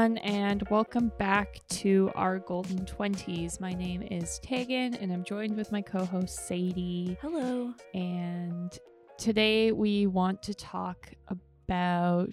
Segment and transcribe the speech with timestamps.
[0.00, 3.60] everyone, and welcome back to our Golden 20s.
[3.60, 7.18] My name is Tegan, and I'm joined with my co host Sadie.
[7.20, 7.74] Hello.
[7.92, 8.72] And
[9.18, 12.32] today we want to talk about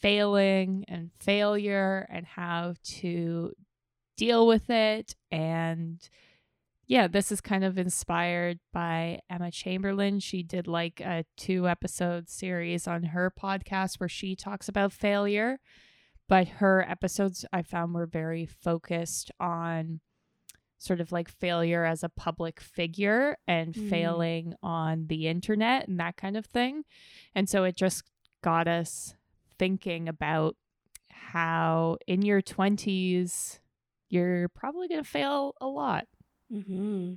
[0.00, 3.52] failing and failure and how to
[4.16, 5.14] deal with it.
[5.30, 6.00] And
[6.88, 10.18] yeah, this is kind of inspired by Emma Chamberlain.
[10.18, 15.60] She did like a two episode series on her podcast where she talks about failure
[16.28, 20.00] but her episodes I found were very focused on
[20.78, 23.88] sort of like failure as a public figure and mm.
[23.88, 26.84] failing on the internet and that kind of thing.
[27.34, 28.02] And so it just
[28.42, 29.14] got us
[29.58, 30.56] thinking about
[31.08, 33.58] how in your 20s
[34.08, 36.06] you're probably going to fail a lot.
[36.52, 37.14] Mm-hmm.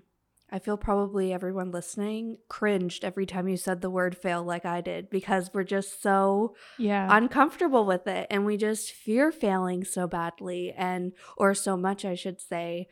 [0.51, 4.81] I feel probably everyone listening cringed every time you said the word fail like I
[4.81, 10.07] did because we're just so yeah uncomfortable with it and we just fear failing so
[10.07, 12.87] badly and or so much I should say.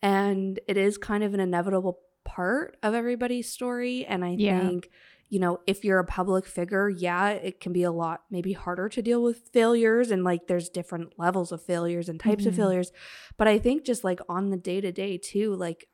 [0.00, 4.60] And it is kind of an inevitable part of everybody's story and I yeah.
[4.60, 4.90] think
[5.32, 8.90] you know, if you're a public figure, yeah, it can be a lot maybe harder
[8.90, 12.50] to deal with failures and like there's different levels of failures and types mm-hmm.
[12.50, 12.92] of failures.
[13.38, 15.88] But I think just like on the day to day too, like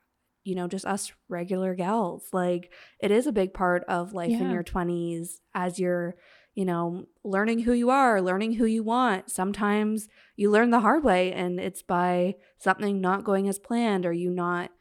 [0.49, 2.27] you know, just us regular gals.
[2.33, 4.41] Like it is a big part of life yeah.
[4.41, 6.15] in your 20s as you're,
[6.55, 9.29] you know, learning who you are, learning who you want.
[9.29, 14.11] Sometimes you learn the hard way and it's by something not going as planned or
[14.11, 14.71] you not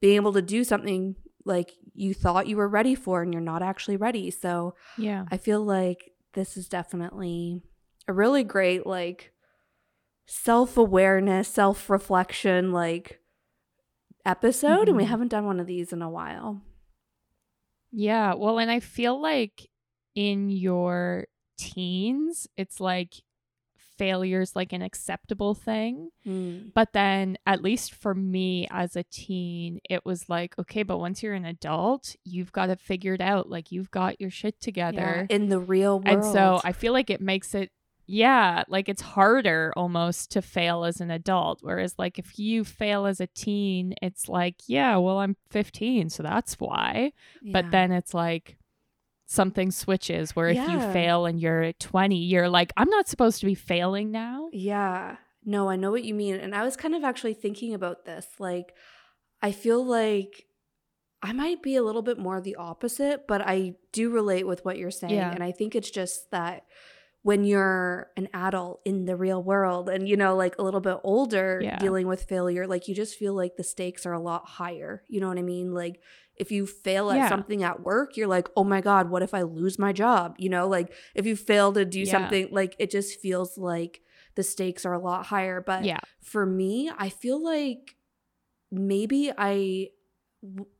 [0.00, 3.62] being able to do something like you thought you were ready for and you're not
[3.62, 4.30] actually ready.
[4.30, 5.26] So, yeah.
[5.30, 7.60] I feel like this is definitely
[8.08, 9.32] a really great like
[10.26, 13.21] self-awareness, self-reflection like
[14.24, 14.88] episode mm-hmm.
[14.88, 15.10] and we mm-hmm.
[15.10, 16.62] haven't done one of these in a while.
[17.90, 19.68] Yeah, well, and I feel like
[20.14, 21.26] in your
[21.58, 23.22] teens, it's like
[23.98, 26.10] failure's like an acceptable thing.
[26.26, 26.72] Mm.
[26.74, 31.22] But then at least for me as a teen, it was like, okay, but once
[31.22, 33.48] you're an adult, you've got it figured out.
[33.48, 35.26] Like you've got your shit together.
[35.28, 36.08] Yeah, in the real world.
[36.08, 37.70] And so I feel like it makes it
[38.06, 41.60] yeah, like it's harder almost to fail as an adult.
[41.62, 46.22] Whereas, like, if you fail as a teen, it's like, yeah, well, I'm 15, so
[46.22, 47.12] that's why.
[47.42, 47.52] Yeah.
[47.52, 48.58] But then it's like
[49.26, 50.72] something switches where if yeah.
[50.72, 54.48] you fail and you're 20, you're like, I'm not supposed to be failing now.
[54.52, 55.16] Yeah.
[55.44, 56.36] No, I know what you mean.
[56.36, 58.26] And I was kind of actually thinking about this.
[58.38, 58.74] Like,
[59.40, 60.46] I feel like
[61.22, 64.76] I might be a little bit more the opposite, but I do relate with what
[64.76, 65.14] you're saying.
[65.14, 65.30] Yeah.
[65.30, 66.64] And I think it's just that
[67.22, 70.98] when you're an adult in the real world and you know like a little bit
[71.04, 71.78] older yeah.
[71.78, 75.20] dealing with failure like you just feel like the stakes are a lot higher you
[75.20, 76.00] know what i mean like
[76.36, 77.28] if you fail at yeah.
[77.28, 80.48] something at work you're like oh my god what if i lose my job you
[80.48, 82.10] know like if you fail to do yeah.
[82.10, 84.00] something like it just feels like
[84.34, 87.96] the stakes are a lot higher but yeah for me i feel like
[88.70, 89.88] maybe i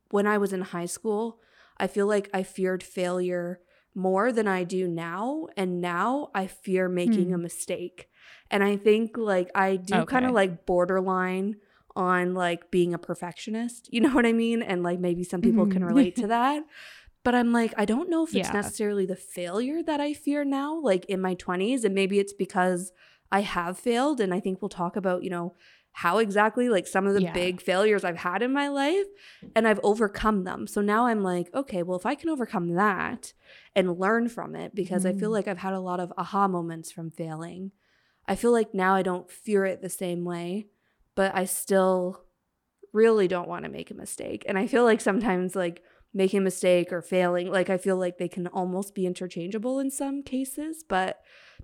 [0.09, 1.39] when i was in high school
[1.77, 3.61] i feel like i feared failure
[3.95, 5.47] more than I do now.
[5.55, 7.35] And now I fear making hmm.
[7.35, 8.09] a mistake.
[8.49, 10.05] And I think like I do okay.
[10.05, 11.57] kind of like borderline
[11.95, 13.89] on like being a perfectionist.
[13.91, 14.61] You know what I mean?
[14.61, 16.63] And like maybe some people can relate to that.
[17.23, 18.53] But I'm like, I don't know if it's yeah.
[18.53, 21.85] necessarily the failure that I fear now, like in my 20s.
[21.85, 22.91] And maybe it's because
[23.31, 24.19] I have failed.
[24.19, 25.55] And I think we'll talk about, you know,
[25.95, 27.33] how exactly like some of the yeah.
[27.33, 29.05] big failures I've had in my life
[29.55, 30.65] and I've overcome them.
[30.65, 33.33] So now I'm like, okay, well, if I can overcome that
[33.75, 35.09] and learn from it, because mm.
[35.09, 35.33] I feel mm.
[35.33, 37.71] like I've had a lot of aha moments from failing,
[38.27, 40.67] I feel like now I don't fear it the same way,
[41.13, 42.23] but I still
[42.91, 44.43] really don't want to make a mistake.
[44.47, 45.83] And I feel like sometimes, like,
[46.13, 49.91] making a mistake or failing, like, I feel like they can almost be interchangeable in
[49.91, 51.21] some cases, but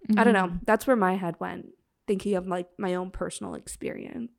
[0.07, 0.19] mm-hmm.
[0.19, 0.47] I don't know.
[0.47, 0.66] Mm-hmm.
[0.66, 1.69] That's where my head went
[2.09, 4.31] thinking of like my own personal experience.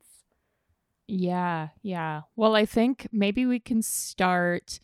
[1.07, 2.21] Yeah, yeah.
[2.35, 4.81] Well, I think maybe we can start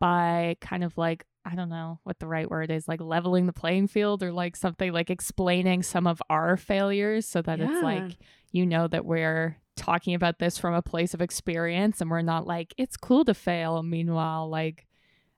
[0.00, 3.52] by kind of like I don't know what the right word is, like leveling the
[3.52, 7.66] playing field or like something like explaining some of our failures so that yeah.
[7.66, 8.16] it's like
[8.52, 12.46] you know that we're talking about this from a place of experience and we're not
[12.46, 14.86] like it's cool to fail meanwhile like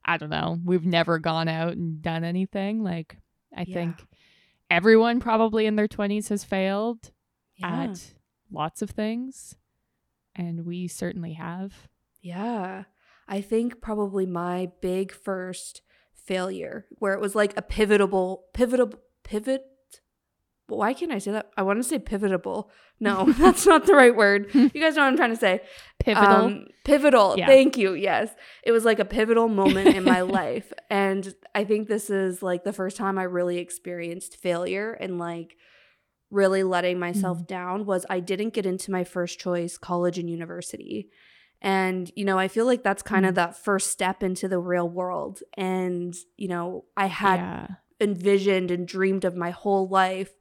[0.05, 3.17] I don't know, we've never gone out and done anything like
[3.57, 3.75] I yeah.
[3.75, 4.07] think
[4.71, 7.13] everyone probably in their 20s has failed
[7.57, 7.85] yeah.
[7.85, 8.15] at
[8.51, 9.57] lots of things.
[10.35, 11.89] And we certainly have.
[12.21, 12.85] Yeah.
[13.29, 15.83] I think probably my big first
[16.15, 19.65] failure where it was like a pivotable, pivotable, pivot.
[20.69, 21.51] Why can't I say that?
[21.57, 22.69] I want to say pivotable.
[22.99, 24.51] No, that's not the right word.
[24.55, 25.61] You guys know what I'm trying to say.
[26.01, 26.33] Pivotal.
[26.33, 27.35] Um, pivotal.
[27.39, 27.47] Yeah.
[27.47, 27.93] Thank you.
[27.95, 28.31] Yes.
[28.65, 30.73] It was like a pivotal moment in my life.
[30.91, 35.57] And I think this is like the first time I really experienced failure and like
[36.31, 37.47] really letting myself Mhm.
[37.47, 41.09] down was I didn't get into my first choice college and university.
[41.63, 43.37] And, you know, I feel like that's kind of Mhm.
[43.37, 45.43] that first step into the real world.
[45.57, 47.67] And, you know, I had yeah.
[48.01, 50.33] Envisioned and dreamed of my whole life.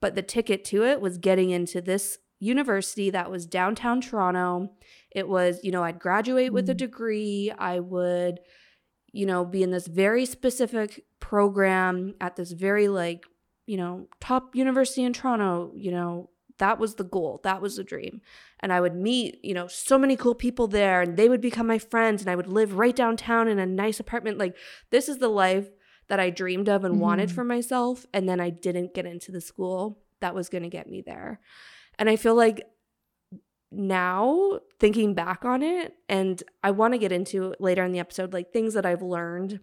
[0.00, 4.72] But the ticket to it was getting into this university that was downtown Toronto.
[5.10, 6.78] It was, you know, I'd graduate with a Mm.
[6.78, 7.52] degree.
[7.58, 8.40] I would,
[9.12, 13.24] you know, be in this very specific program at this very, like,
[13.66, 15.72] you know, top university in Toronto.
[15.74, 17.40] You know, that was the goal.
[17.42, 18.20] That was the dream.
[18.60, 21.66] And I would meet, you know, so many cool people there and they would become
[21.66, 24.38] my friends and I would live right downtown in a nice apartment.
[24.38, 24.56] Like,
[24.90, 25.68] this is the life
[26.08, 27.32] that I dreamed of and wanted Mhm.
[27.32, 28.06] for myself.
[28.12, 31.40] And then I didn't get into the school that was going to get me there.
[31.98, 32.62] And I feel like
[33.72, 38.32] now thinking back on it, and I want to get into later in the episode,
[38.32, 39.60] like things that I've learned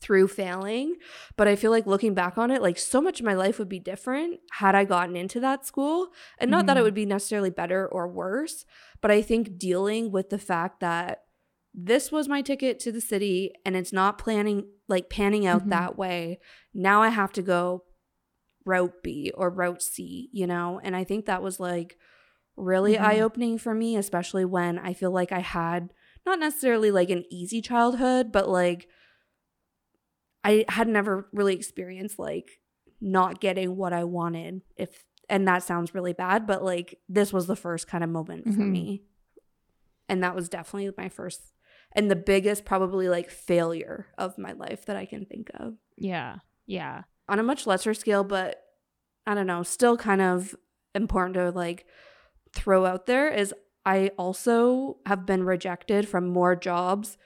[0.00, 0.96] through failing.
[1.36, 3.68] But I feel like looking back on it, like so much of my life would
[3.68, 6.08] be different had I gotten into that school.
[6.38, 6.84] And not that it Mhm.
[6.84, 8.64] would be necessarily better or worse,
[9.02, 11.24] but I think dealing with the fact that
[11.72, 15.70] this was my ticket to the city and it's not planning like panning out Mhm.
[15.70, 16.40] that way.
[16.74, 17.84] Now I have to go
[18.64, 20.80] route B or route C, you know?
[20.82, 21.96] And I think that was like
[22.56, 23.00] really Mhm.
[23.00, 25.92] eye opening for me, especially when I feel like I had
[26.26, 28.88] not necessarily like an easy childhood, but like
[30.44, 32.60] I had never really experienced like
[33.00, 34.62] not getting what I wanted.
[34.76, 38.44] If and that sounds really bad, but like this was the first kind of moment
[38.52, 38.70] for Mhm.
[38.70, 39.02] me.
[40.08, 41.40] And that was definitely my first
[41.92, 45.74] and the biggest probably like failure of my life that I can think of.
[45.96, 46.36] Yeah.
[46.66, 47.02] Yeah.
[47.28, 48.62] On a much lesser scale, but
[49.26, 50.54] I don't know, still kind of
[50.94, 51.86] important to like
[52.52, 53.54] throw out there is
[53.86, 57.16] I also have been rejected from more jobs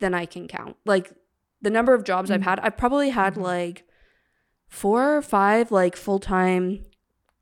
[0.00, 0.76] than I can count.
[0.86, 1.12] Like
[1.60, 2.44] the number of jobs I've Mhm.
[2.44, 3.42] had, I've probably had Mhm.
[3.42, 3.84] like
[4.68, 6.86] four or five like full time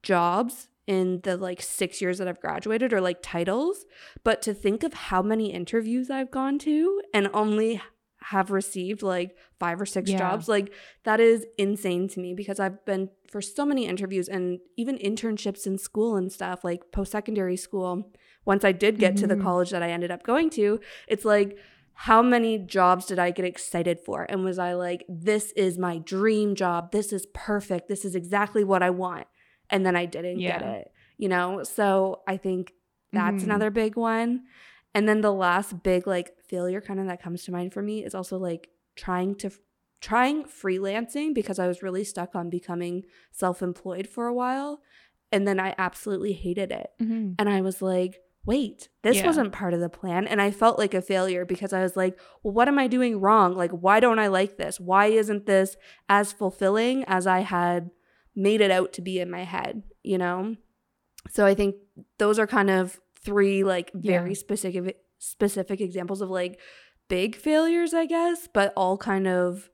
[0.02, 3.84] jobs in the like six years that I've graduated or like titles.
[4.24, 7.82] But to think of how many interviews I've gone to and only
[8.30, 10.18] have received like five or six Yeah.
[10.18, 10.72] jobs, like
[11.04, 15.66] that is insane to me because I've been for so many interviews and even internships
[15.66, 18.12] in school and stuff, like post secondary school.
[18.44, 19.42] Once I did get to the Mhm.
[19.42, 21.56] college that I ended up going to, it's like,
[22.00, 24.24] how many jobs did I get excited for?
[24.28, 26.92] And was I like, this is my dream job.
[26.92, 27.88] This is perfect.
[27.88, 29.26] This is exactly what I want.
[29.70, 31.62] And then I didn't get it, you know?
[31.64, 32.72] So I think
[33.12, 33.46] that's Mhm.
[33.46, 34.44] another big one.
[34.94, 38.04] And then the last big like failure kind of that comes to mind for me
[38.04, 39.50] is also like trying to
[40.00, 44.80] trying freelancing because I was really stuck on becoming self-employed for a while
[45.32, 46.90] and then I absolutely hated it.
[47.00, 47.34] Mhm.
[47.38, 49.26] And I was like, wait, this Yeah.
[49.26, 50.26] wasn't part of the plan.
[50.26, 53.20] And I felt like a failure because I was like, well, what am I doing
[53.20, 53.54] wrong?
[53.56, 54.78] Like, why don't I like this?
[54.78, 55.76] Why isn't this
[56.08, 57.90] as fulfilling as I had
[58.36, 60.54] made it out to be in my head, you know?
[61.30, 61.74] So I think
[62.18, 64.34] those are kind of three like very Yeah.
[64.36, 66.60] specific specific examples of like
[67.08, 69.70] big failures, I guess, but all kind of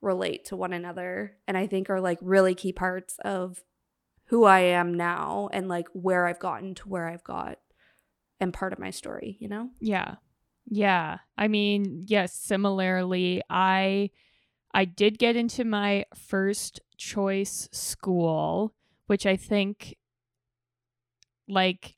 [0.00, 3.62] relate to one another and I think are like really key parts of
[4.26, 7.58] who I am now and like where I've gotten to where I've got
[8.40, 9.70] and part of my story, you know?
[9.80, 10.16] Yeah.
[10.66, 11.18] Yeah.
[11.38, 14.10] I mean, yes, similarly, I
[14.74, 18.74] I did get into my first choice school,
[19.06, 19.96] which I think
[21.48, 21.96] like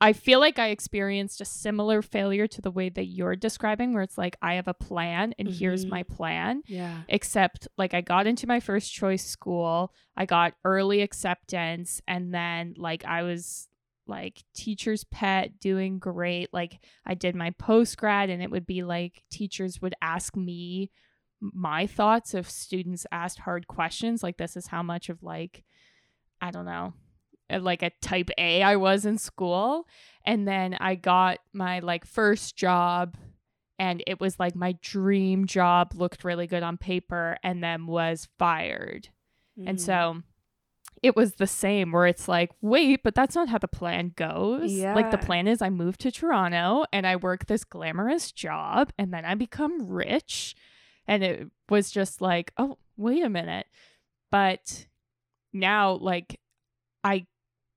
[0.00, 4.02] I feel like I experienced a similar failure to the way that you're describing where
[4.02, 5.90] it's like I have a plan and here's Mhm.
[5.90, 7.04] my plan Yeah.
[7.08, 12.74] except like I got into my first choice school, I got early acceptance, and then
[12.76, 13.68] like I was
[14.06, 16.52] like teacher's pet doing great.
[16.52, 20.90] Like I did my post grad, and it would be like teachers would ask me
[21.52, 24.22] my thoughts if students asked hard questions.
[24.22, 25.64] Like this is how much of like
[26.40, 26.94] I don't know
[27.50, 29.86] uh, like a type A I was in school.
[30.24, 33.16] And then I got my like first job
[33.78, 38.28] and it was like my dream job looked really good on paper and then was
[38.38, 39.08] fired.
[39.66, 39.80] And Mm.
[39.80, 40.22] so
[41.02, 44.72] it was the same where it's like, wait, but that's not how the plan goes.
[44.72, 44.94] yeah.
[44.94, 49.12] Like the plan is I move to Toronto and I work this glamorous job and
[49.12, 50.54] then I become rich.
[51.06, 53.66] And it was just like, oh, wait a minute.
[54.30, 54.86] But
[55.52, 56.40] now, like,
[57.02, 57.26] I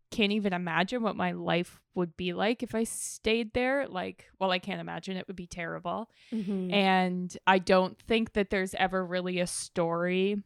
[0.09, 3.87] can't even imagine what my life would be like if I stayed there.
[3.87, 6.09] Like, well, I can't imagine it would be terrible.
[6.31, 6.71] Mhm.
[6.71, 10.41] And I don't think that there's ever really a story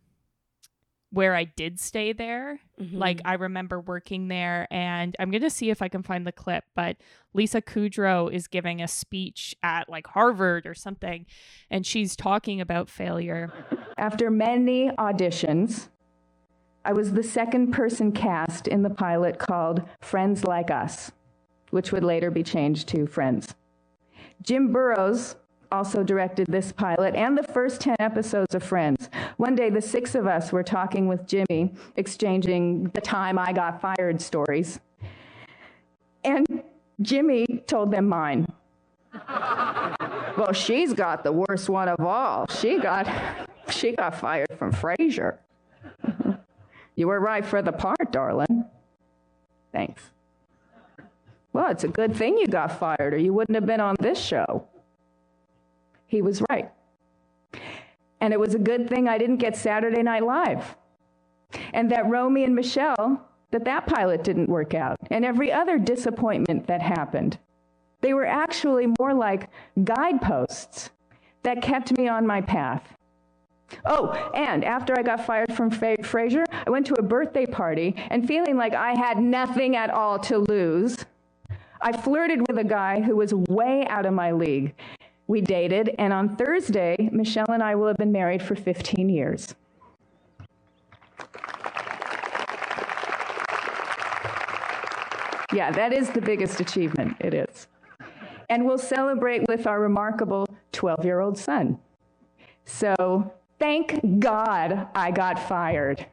[1.12, 2.60] where I did stay there.
[2.80, 3.22] Like Mhm.
[3.25, 6.63] I remember working there and I'm going to see if I can find the clip,
[6.74, 6.98] but
[7.34, 11.25] Lisa Kudrow is giving a speech at like Harvard or something
[11.70, 13.51] and she's talking about failure.
[13.98, 15.89] After many auditions,
[16.86, 21.12] I was the second person cast in the pilot called Friends Like Us,
[21.72, 23.53] which would later be changed to Friends.
[24.41, 25.36] Jim Burrows
[25.72, 29.10] also directed this pilot and the first 10 episodes of Friends.
[29.41, 33.81] One day, the six of us were talking with Jimmy, exchanging the time I got
[33.81, 34.79] fired stories.
[36.24, 36.62] And
[37.01, 38.45] Jimmy told them mine.
[40.38, 42.45] well, she's got the worst one of all.
[42.51, 43.07] She got
[43.67, 45.39] she got fired from Frasier.
[46.95, 48.65] you were right for the part, darling.
[49.71, 50.03] Thanks.
[51.51, 54.19] Well, it's a good thing you got fired, or you wouldn't have been on this
[54.19, 54.67] show.
[56.05, 56.69] He was right.
[58.22, 60.75] And it was a good thing I didn't get Saturday Night Live.
[61.74, 64.98] And that Romy and Michelle, that that pilot didn't work out.
[65.10, 67.38] And every other disappointment that happened.
[68.00, 69.50] They were actually more like
[69.84, 70.92] guideposts
[71.44, 72.96] that kept me on my path.
[73.86, 77.96] Oh, and after I got fired from Fra- Frasier, I went to a birthday party
[78.10, 81.06] and feeling like I had nothing at all to lose,
[81.82, 84.75] I flirted with a guy who was way out of my league.
[85.28, 89.56] We dated, and on Thursday, Michel and I will have been married for 15 years.
[95.54, 97.18] Yeah, that is the biggest achievement.
[97.20, 97.68] It is.
[98.50, 101.80] And we'll celebrate with our remarkable 12 year old son.
[102.66, 106.06] So thank God I got fired.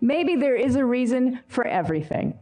[0.00, 2.38] Maybe there is a reason for everything.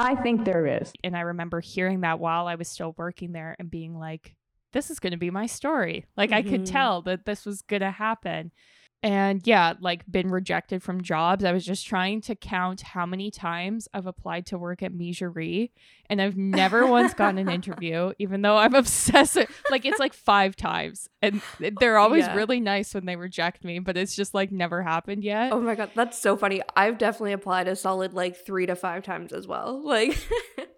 [0.00, 0.92] I think there is.
[1.02, 4.36] And I remember hearing that while I was still working there and being like,
[4.72, 6.04] this is going to be my story.
[6.16, 6.70] Like, I could Mhm.
[6.70, 8.52] tell that this was going to happen.
[9.00, 11.44] And yeah, like, been rejected from jobs.
[11.44, 15.70] I was just trying to count how many times I've applied to work at Mejuri,
[16.10, 19.36] and I've never once gotten an interview, even though I'm obsessed.
[19.36, 21.08] with- Like, it's like five times.
[21.22, 21.40] And
[21.78, 22.34] they're oh, always Yeah.
[22.34, 25.52] really nice when they reject me, but it's just like never happened yet.
[25.52, 26.60] Oh my god, that's so funny.
[26.76, 29.80] I've definitely applied a solid like three to five times as well.
[29.84, 30.18] Like,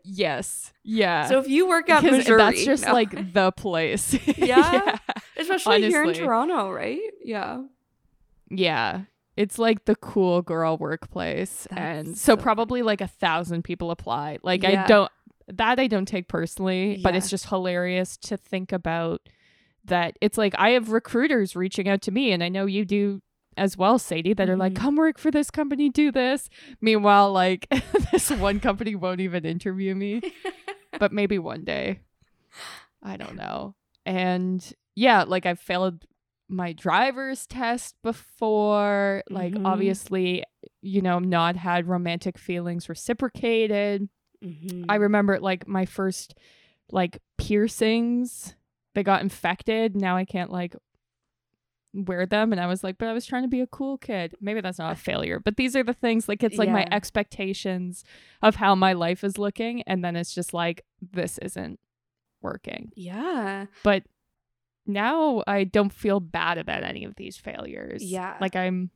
[0.05, 0.73] Yes.
[0.83, 1.27] Yeah.
[1.27, 2.93] so if you work at because Mejuri, that's just no.
[2.93, 4.15] like the place.
[4.39, 4.99] Yeah.
[5.37, 6.15] especially here in.
[6.15, 7.01] Toronto, right?
[7.25, 7.63] Yeah.
[8.51, 9.03] Yeah.
[9.37, 11.67] It's like the cool girl workplace.
[11.71, 14.39] That's and so, so probably like a thousand people apply.
[14.43, 14.85] Like Yeah.
[14.85, 15.13] I don't
[15.49, 19.29] that I don't take personally, but it's just hilarious to think about
[19.85, 23.23] that it's like I have recruiters reaching out to me and I know you do
[23.57, 24.77] as well, Sadie, that are like, Mhm.
[24.77, 26.49] come work for this company, do this.
[26.81, 27.67] Meanwhile, like
[28.13, 30.21] this one company won't even interview me.
[30.99, 32.01] but maybe one day.
[33.03, 33.75] I don't know.
[34.07, 34.65] And
[34.95, 36.05] yeah, like I've failed
[36.51, 39.23] my driver's test before.
[39.31, 39.67] Like Mhm.
[39.67, 40.45] obviously,
[40.83, 44.09] you know, not had romantic feelings reciprocated.
[44.45, 44.87] Mhm.
[44.89, 46.35] I remember like my first
[46.91, 48.57] like piercings,
[48.95, 49.95] they got infected.
[49.95, 50.75] Now I can't like
[51.93, 54.35] wear them and I was like, but I was trying to be a cool kid.
[54.41, 58.05] Maybe that's not a failure, but these are the things like it's like my expectations
[58.43, 61.79] of how my life is looking and then it's just like this isn't
[62.43, 62.91] working.
[62.97, 63.67] yeah.
[63.83, 64.05] But
[64.87, 68.03] now I don't feel bad about any of these failures.
[68.03, 68.37] Yeah.
[68.41, 68.91] Like I'm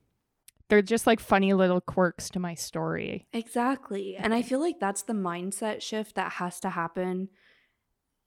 [0.68, 3.26] they're just like funny little quirks to my story.
[3.32, 4.16] Exactly.
[4.16, 7.28] And I feel like that's the mindset shift that has to happen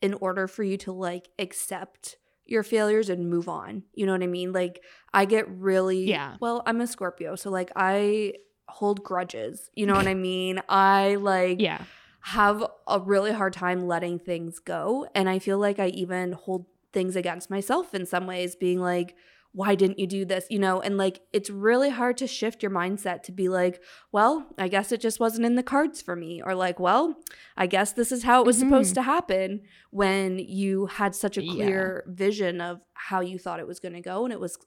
[0.01, 3.83] in order for you to like accept your failures and move on.
[3.93, 4.53] You know what I mean?
[4.53, 4.81] Like
[5.13, 6.37] I get really Yeah.
[6.39, 8.33] well, I'm a Scorpio, so like I
[8.69, 9.69] hold grudges.
[9.73, 10.61] You know what I mean?
[10.69, 11.81] I like Yeah.
[12.21, 15.07] have a really hard time letting things go.
[15.15, 19.15] And I feel like I even hold things against myself in some ways, being like,
[19.51, 20.45] why didn't you do this?
[20.49, 24.47] You know, and like it's really hard to shift your mindset to be like, well,
[24.57, 26.41] I guess it just wasn't in the cards for me.
[26.43, 27.15] Or like, well,
[27.55, 28.95] I guess this is how it was supposed Mhm.
[28.95, 29.61] to happen
[29.91, 31.53] when you had such a Yeah.
[31.53, 34.23] clear vision of how you thought it was going to go.
[34.25, 34.57] And it was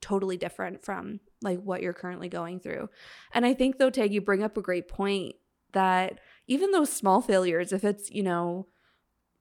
[0.00, 2.88] totally different from like what you're currently going through.
[3.32, 5.36] And I think though, Tag, you bring up a great point
[5.72, 8.66] that even those small failures, if it's, you know,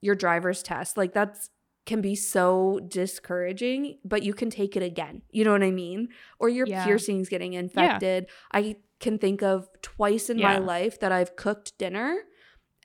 [0.02, 1.50] your driver's test, like that's
[1.88, 5.24] can be so discouraging, but you can take it again.
[5.32, 6.10] You know what I mean?
[6.40, 6.86] Or your Yeah.
[6.86, 8.28] piercings getting infected.
[8.52, 12.16] I can think of twice in my life that I've cooked dinner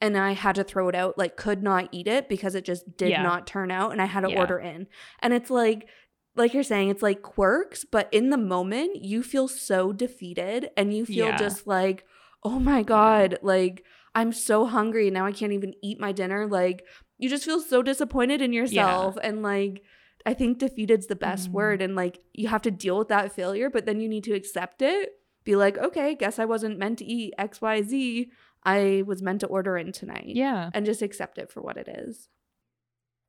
[0.00, 2.96] and I had to throw it out, like could not eat it because it just
[2.96, 3.22] did Yeah.
[3.22, 4.38] not turn out and I had to Yeah.
[4.38, 4.86] order in.
[5.20, 5.88] And it's like
[6.34, 10.94] like you're saying, it's like quirks, but in the moment you feel so defeated and
[10.94, 11.36] you feel Yeah.
[11.36, 12.06] just like,
[12.42, 15.08] oh my God, like I'm so hungry.
[15.08, 16.46] and Now I can't even eat my dinner.
[16.46, 16.86] Like
[17.22, 19.16] you just feel so disappointed in yourself.
[19.22, 19.82] And like
[20.26, 21.52] I think defeated's the best Mhm.
[21.52, 21.82] word.
[21.82, 24.82] And like you have to deal with that failure, but then you need to accept
[24.82, 25.10] it.
[25.44, 28.30] Be like, okay, guess I wasn't meant to eat XYZ.
[28.64, 30.32] I was meant to order in tonight.
[30.36, 30.70] Yeah.
[30.74, 32.28] And just accept it for what it is.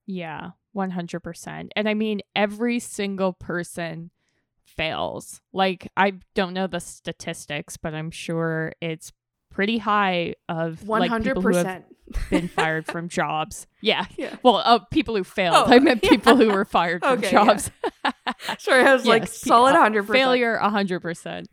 [0.06, 1.72] Yeah, 100%.
[1.76, 4.12] And I mean, every single person
[4.66, 5.42] fails.
[5.52, 9.12] Like I don't know the statistics, but I'm sure it's
[9.54, 11.86] pretty high of One like hundred people who have percent.
[12.30, 13.68] been fired from jobs.
[13.82, 14.06] Yeah.
[14.18, 14.36] Yeah.
[14.44, 15.56] Well, uh, people who failed.
[15.56, 16.10] Oh, I meant yeah.
[16.10, 17.46] people who were fired from Okay, yeah.
[17.46, 17.72] jobs.
[18.60, 20.18] Sorry, I was like Yes, pe- solid uh, hundred percent.
[20.24, 21.48] Failure, hundred percent.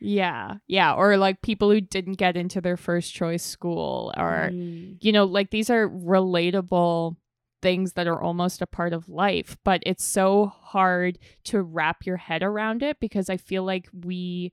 [0.00, 4.98] Yeah, yeah, or like people who didn't get into their first choice school, or Mm.
[5.00, 7.16] you know, like these are relatable
[7.62, 12.16] things that are almost a part of life, but it's so hard to wrap your
[12.16, 14.52] head around it because I feel like we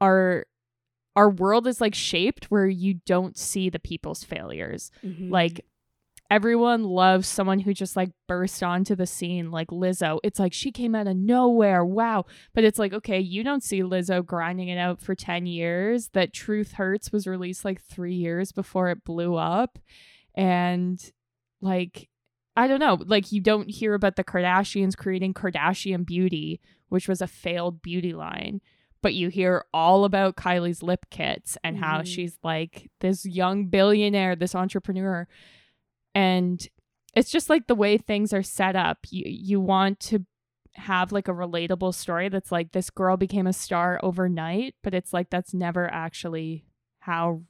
[0.00, 0.46] are
[1.18, 4.90] our world is like shaped where you don't see the people's failures.
[5.04, 5.30] Mhm.
[5.30, 5.64] Like
[6.30, 10.20] everyone loves someone who just like burst onto the scene like Lizzo.
[10.22, 11.84] It's like she came out of nowhere.
[11.84, 12.26] Wow.
[12.54, 16.08] But it's like, okay, you don't see Lizzo grinding it out for 10 years.
[16.12, 19.78] That Truth Hurts was released like 3 years before it blew up.
[20.34, 21.00] And
[21.60, 22.08] like
[22.56, 27.20] I don't know, like you don't hear about the Kardashians creating Kardashian Beauty, which was
[27.22, 28.60] a failed beauty line.
[29.02, 32.06] But you hear all about Kylie's lip kits and how Mhm.
[32.06, 35.28] she's like this young billionaire, this entrepreneur
[36.14, 36.66] and
[37.14, 40.24] it's just like the way things are set up you you want to
[40.74, 45.12] have like a relatable story that's like this girl became a star overnight but it's
[45.12, 46.64] like that's never actually
[47.00, 47.42] how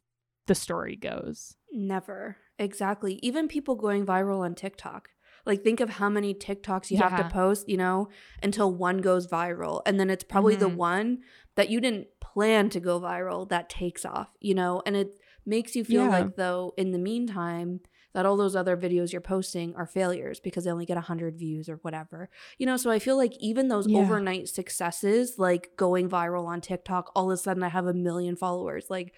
[0.47, 2.38] the story goes Never.
[2.59, 3.21] Exactly.
[3.23, 5.11] Even people going viral on TikTok.
[5.49, 8.09] Like think of how many TikToks you have to post, you know,
[8.43, 9.81] until one goes viral.
[9.87, 10.76] And then it's probably the Mhm.
[10.76, 11.19] one
[11.57, 14.83] that you didn't plan to go viral that takes off, you know?
[14.87, 16.11] And it makes you feel Yeah.
[16.11, 17.81] like though in the meantime
[18.14, 21.69] that all those other videos you're posting are failures because they only get 100 views
[21.69, 22.28] or whatever.
[22.59, 24.00] You know, so I feel like even those Yeah.
[24.00, 28.37] overnight successes like going viral on TikTok, all of a sudden I have a million
[28.37, 28.87] followers.
[28.90, 29.14] Like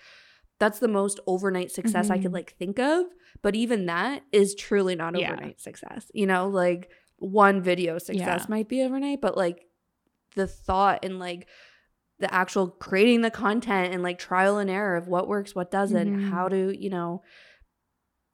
[0.61, 2.35] that's the most overnight success I could Mhm.
[2.35, 3.07] like think of.
[3.43, 5.33] But even that is truly not Yeah.
[5.33, 6.11] overnight success.
[6.15, 8.47] You know, like one video success Yeah.
[8.49, 9.67] might be overnight, but like
[10.37, 11.49] the thought and like
[12.19, 16.15] the actual creating the content and like trial and error of what works, what doesn't,
[16.15, 16.31] Mhm.
[16.31, 17.23] how to, you know,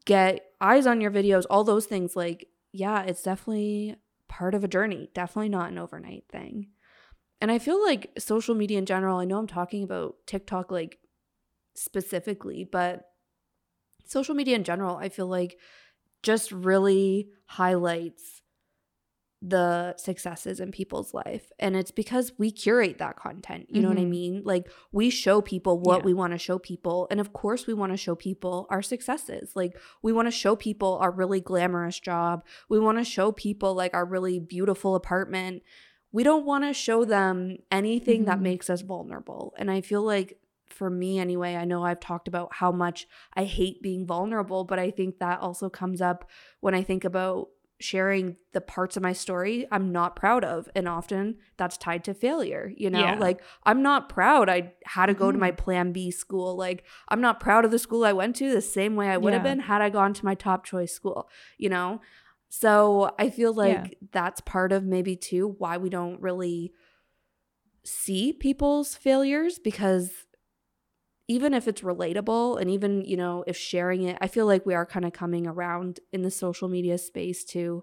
[0.05, 2.17] get eyes on your videos, all those things.
[2.17, 3.97] Like, yeah, it's definitely
[4.29, 6.69] part of a journey, definitely not an overnight thing.
[7.41, 10.99] And I feel like social media in general, I know I'm talking about TikTok like
[11.77, 13.05] specifically, but
[14.07, 15.59] social media in general, I feel like
[16.23, 18.43] just really highlights
[19.43, 21.53] the successes in people's life.
[21.59, 23.67] And it's because we curate that content.
[23.69, 24.09] You know what I Mhm.
[24.09, 24.43] mean?
[24.45, 26.05] Like we show people what Yeah.
[26.07, 27.07] we want to show people.
[27.11, 29.55] And of course, we want to show people our successes.
[29.55, 32.45] Like we want to show people our really glamorous job.
[32.71, 35.63] We want to show people like our really beautiful apartment.
[36.13, 38.43] We don't want to show them anything that Mhm.
[38.43, 39.53] makes us vulnerable.
[39.59, 43.45] And I feel like for me anyway, I know I've talked about how much I
[43.45, 46.29] hate being vulnerable, but I think that also comes up
[46.61, 47.49] when I think about
[47.79, 50.67] sharing the parts of my story I'm not proud of.
[50.75, 53.01] And often that's tied to failure, you know?
[53.01, 53.19] Yeah.
[53.19, 55.57] Like, I'm not proud I had to go to my Mhm.
[55.59, 56.57] plan B school.
[56.57, 59.35] Like, I'm not proud of the school I went to the same way I would
[59.35, 62.01] have been had I gone to my top choice school, you know?
[62.49, 64.09] So I feel like Yeah.
[64.11, 66.73] that's part of maybe too why we don't really
[67.85, 70.26] see people's failures because
[71.29, 74.75] even if it's relatable and even you know if sharing it i feel like we
[74.75, 77.83] are kind of coming around in the social media space to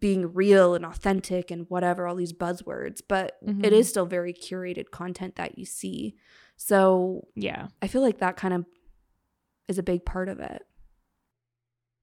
[0.00, 3.72] being real and authentic and whatever all these buzzwords but it Mhm.
[3.72, 6.14] is still very curated content that you see
[6.56, 8.66] so yeah i feel like that kind of
[9.68, 10.62] is a big part of it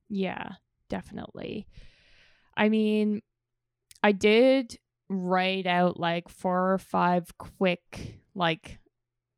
[0.09, 0.49] Yeah,
[0.89, 1.67] definitely.
[2.57, 3.21] I mean,
[4.03, 4.77] I did
[5.09, 8.79] write out like four or five quick, like,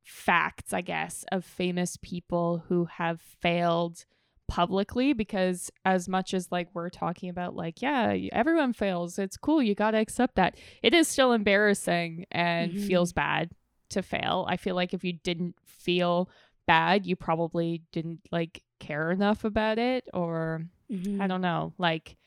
[0.04, 4.06] facts, I guess, of famous people who have failed
[4.48, 9.64] publicly because as much as like we're talking about like yeah everyone fails it's cool
[9.64, 12.86] you got to accept that it is still embarrassing and Mhm.
[12.88, 13.50] feels bad
[13.90, 16.30] to fail i feel like if you didn't feel
[16.68, 21.22] bad you probably didn't like care enough about it or Mm-hmm.
[21.22, 21.74] I don't know.
[21.80, 22.18] Like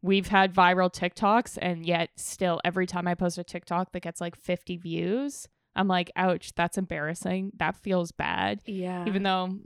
[0.00, 4.20] we've had viral TikToks and yet still every time I post a TikTok that gets
[4.20, 5.46] like 50 views,
[5.78, 7.52] I'm like, ouch, that's embarrassing.
[7.56, 8.60] That feels bad.
[8.66, 9.58] yeah Even though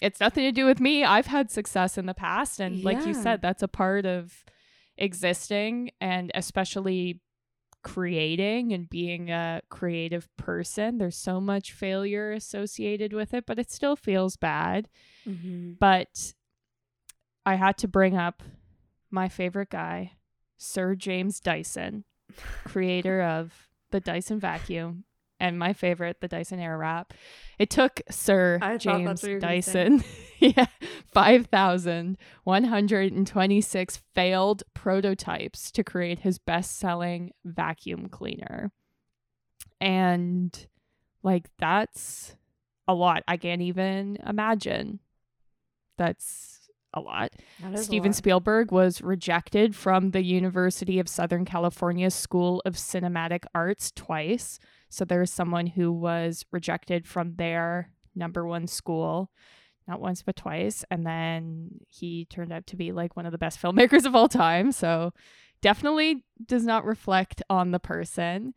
[0.00, 1.04] it's nothing to do with me.
[1.04, 4.44] I've had success in the past and like you said, that's a part of
[4.98, 7.20] existing and especially
[7.82, 10.98] creating and being a creative person.
[10.98, 14.88] There's so much failure associated with it, but it still feels bad
[15.26, 15.78] Mhm.
[15.78, 16.34] but
[17.44, 18.42] I had to bring up
[19.10, 20.12] my favorite guy,
[20.56, 22.04] Sir James Dyson,
[22.64, 25.04] creator of the Dyson vacuum
[25.42, 27.10] and my favorite, the Dyson Airwrap.
[27.58, 29.88] It took Sir I James that's what you were gonna say.
[29.88, 30.04] Dyson.
[30.38, 30.66] yeah,
[31.12, 38.70] 5,126 failed prototypes to create his best selling vacuum cleaner.
[39.80, 40.56] And
[41.24, 42.36] like, that's
[42.86, 43.24] a lot.
[43.26, 45.00] I can't even imagine.
[45.98, 46.60] That's
[46.94, 47.32] a lot.
[47.72, 48.16] Is a Steven lot.
[48.16, 54.60] Spielberg was rejected from the University of Southern California School of Cinematic Arts twice.
[54.92, 59.30] So there's someone who was rejected from their number one school,
[59.88, 60.84] not once but twice.
[60.90, 64.28] And then he turned out to be like one of the best filmmakers of all
[64.28, 64.70] time.
[64.70, 65.14] So
[65.62, 68.52] definitely does not reflect on the person.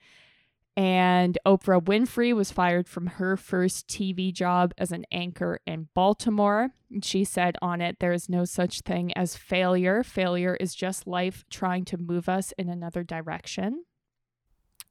[0.76, 6.71] And Oprah Winfrey was fired from her first TV job as an anchor in Baltimore.
[7.02, 10.04] She said on it, There is no such thing as failure.
[10.04, 13.86] Failure is just life trying to move us in another direction,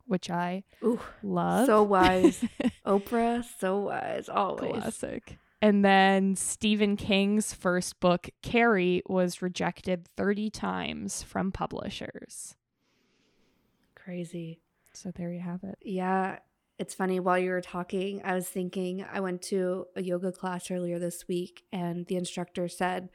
[0.06, 1.66] which I Ooh, love.
[1.66, 2.44] so wise.
[2.86, 4.82] Oprah, so wise, always.
[4.82, 5.38] Classic.
[5.62, 12.56] And then Stephen King's first book, Carrie, was rejected 30 times from publishers.
[13.94, 14.60] Crazy.
[14.92, 15.78] So there you have it.
[15.80, 16.40] Yeah,
[16.78, 17.18] it's funny.
[17.18, 21.26] While you were talking, I was thinking I went to a yoga class earlier this
[21.28, 23.08] week, and the instructor said,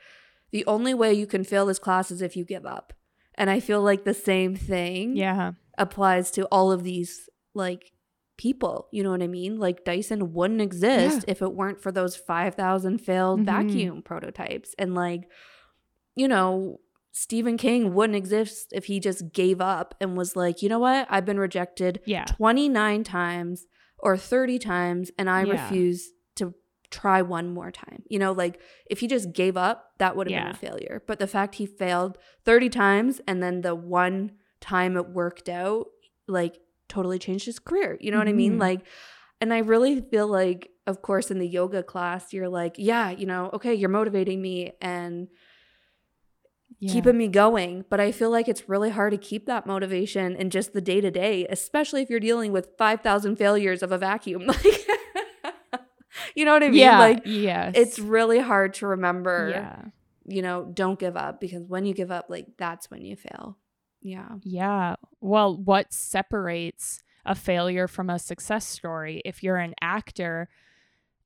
[0.52, 2.94] The only way you can fail this class is if you give up.
[3.40, 5.54] And I feel like the same thing Yeah.
[5.78, 7.92] applies to all of these like
[8.38, 8.88] people.
[8.92, 9.58] You know what I mean?
[9.60, 13.46] Like Dyson wouldn't exist if it weren't for those 5,000 failed Mhm.
[13.46, 14.76] vacuum prototypes.
[14.78, 15.24] And like,
[16.16, 16.80] you know,
[17.12, 21.08] Stephen King wouldn't exist if he just gave up and was like, you know what?
[21.10, 22.26] I've been rejected Yeah.
[22.26, 23.66] 29 times
[23.98, 25.52] or 30 times and I Yeah.
[25.64, 26.12] refuse
[26.92, 28.04] try one more time.
[28.10, 30.44] You know, like if he just gave up, that would have Yeah.
[30.46, 31.04] been a failure.
[31.06, 35.88] But the fact he failed 30 times and then the one time it worked out,
[36.28, 37.98] like totally changed his career.
[38.02, 38.56] You know what I mean?
[38.58, 38.60] Mhm.
[38.60, 38.82] Like
[39.42, 43.26] and I really feel like of course in the yoga class you're like, yeah, you
[43.26, 45.28] know, okay, you're motivating me and
[46.80, 46.92] yeah.
[46.92, 47.86] keeping me going.
[47.90, 51.02] But I feel like it's really hard to keep that motivation in just the day
[51.02, 54.46] to day, especially if you're dealing with 5,000 failures of a vacuum.
[54.48, 54.86] Like,
[56.40, 56.80] you know what I mean?
[56.80, 57.00] yeah.
[57.00, 57.74] Like, yes.
[57.76, 59.82] it's really hard to remember, yeah.
[60.26, 63.58] you know, don't give up because when you give up, like, that's when you fail.
[64.02, 64.30] Yeah.
[64.44, 64.96] Yeah.
[65.20, 69.22] Well, what separates a failure from a success story?
[69.26, 70.48] If you're an actor,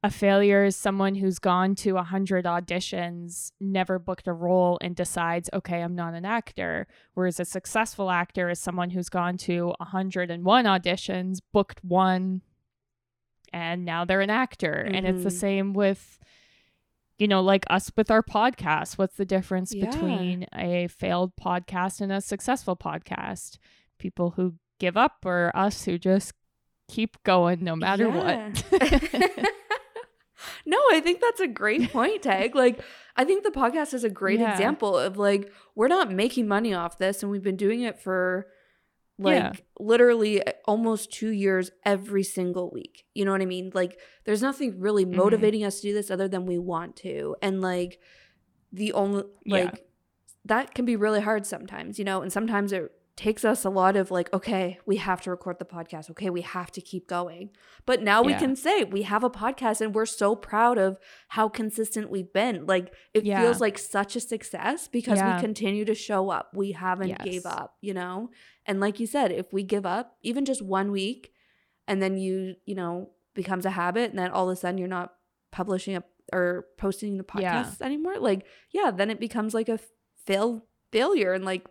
[0.02, 4.96] a failure is someone who's gone to a hundred auditions, never booked a role, and
[4.96, 6.88] decides, okay, I'm not an actor.
[7.14, 11.84] Whereas a successful actor is someone who's gone to a hundred and one auditions, booked
[11.84, 12.42] one,
[13.54, 14.74] and now they're an actor.
[14.74, 15.40] And it's the Mhm.
[15.40, 16.20] same with
[17.20, 18.98] you know, like us with our podcast.
[18.98, 19.86] What's the difference Yeah.
[19.86, 23.60] between a failed podcast and a successful podcast?
[24.00, 26.34] People who give up or us who just
[26.90, 28.64] keep going no matter what.
[30.66, 32.56] no, I think that's a great point, Tag.
[32.56, 32.82] Like,
[33.16, 34.52] I think the podcast is a great Yeah.
[34.52, 38.48] example of like, we're not making money off this, and we've been doing it for
[39.24, 39.54] like Yeah.
[39.80, 43.06] literally uh, almost two years every single week.
[43.16, 43.72] You know what I mean?
[43.74, 45.16] Like, there's nothing really Mhm.
[45.16, 47.36] motivating us to do this other than we want to.
[47.42, 48.00] And like,
[48.72, 49.66] the only, Yeah.
[49.66, 49.86] like,
[50.46, 53.96] that can be really hard sometimes, you know, and sometimes it takes us a lot
[53.96, 56.10] of like, okay, we have to record the podcast.
[56.10, 57.52] Okay, we have to keep going.
[57.86, 61.48] But now we can say we have a podcast and we're so proud of how
[61.48, 62.66] consistent we've been.
[62.66, 63.44] Like it Yeah.
[63.44, 65.36] feels like such a success because Yeah.
[65.36, 66.50] we continue to show up.
[66.56, 67.22] We haven't Yes.
[67.24, 68.32] gave up, you know?
[68.66, 71.32] And like you said, if we give up even just one week
[71.88, 74.88] and then you, you know, becomes a habit and then all of a sudden you're
[74.88, 75.14] not
[75.52, 77.64] publishing a or posting the Yeah.
[77.64, 79.80] podcast anymore, like yeah, then it becomes like a
[80.26, 81.68] fail failure and like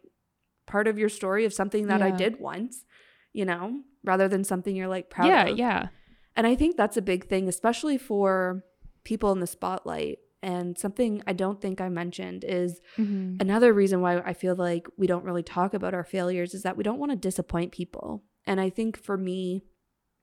[0.66, 2.85] part of your story of something that I did once,
[3.33, 5.59] you know, rather than something you're like proud yeah, of.
[5.59, 5.66] Yeah.
[5.83, 5.88] Yeah.
[6.37, 8.64] And I think that's a big thing, especially for
[9.05, 10.18] people in the spotlight.
[10.42, 13.40] And something I don't think I mentioned is Mhm.
[13.40, 16.76] another reason why I feel like we don't really talk about our failures is that
[16.76, 18.24] we don't want to disappoint people.
[18.46, 19.62] And I think for me,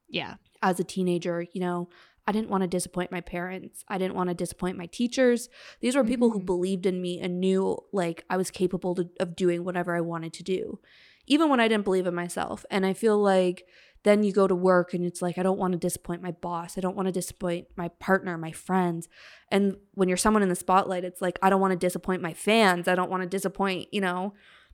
[0.09, 0.35] Yeah.
[0.61, 1.89] as a teenager, you know,
[2.27, 3.83] I didn't want to disappoint my parents.
[3.87, 5.49] I didn't want to disappoint my teachers.
[5.79, 6.45] These were people who Mhm.
[6.45, 10.33] believed in me and knew like I was capable to, of doing whatever I wanted
[10.33, 10.79] to do,
[11.27, 12.65] even when I didn't believe in myself.
[12.69, 13.65] And I feel like
[14.03, 16.77] then you go to work and it's like, I don't want to disappoint my boss.
[16.77, 19.07] I don't want to disappoint my partner, my friends.
[19.51, 22.33] And when you're someone in the spotlight, it's like, I don't want to disappoint my
[22.33, 22.87] fans.
[22.87, 24.33] I don't want to disappoint, you know,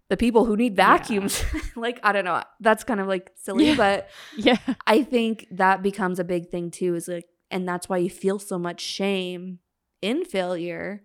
[0.10, 0.98] the people who need Yeah.
[0.98, 1.44] vacuums.
[1.76, 2.44] like, I don't know.
[2.60, 3.76] That's kind of like silly, Yeah.
[3.76, 4.58] but Yeah.
[4.86, 8.38] I think that becomes a big thing too, is like, and that's why you feel
[8.38, 9.60] so much shame
[10.04, 11.02] in failure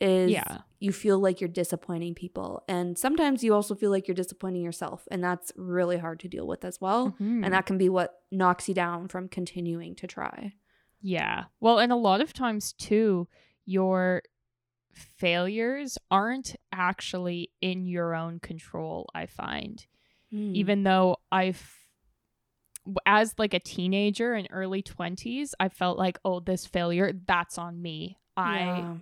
[0.00, 0.58] is Yeah.
[0.80, 2.62] You feel like you're disappointing people.
[2.68, 5.08] And sometimes you also feel like you're disappointing yourself.
[5.10, 7.10] And that's really hard to deal with as well.
[7.20, 7.44] Mhm.
[7.44, 10.54] And that can be what knocks you down from continuing to try.
[11.00, 11.44] Yeah.
[11.60, 13.26] Well, and a lot of times too,
[13.64, 14.22] your
[14.92, 19.84] failures aren't actually in your own control, I find.
[20.32, 20.54] Mm.
[20.54, 21.74] Even though I've
[23.04, 27.82] as like a teenager in early 20s, I felt like, "Oh, this failure, that's on
[27.82, 28.18] me.
[28.36, 28.96] I Yeah.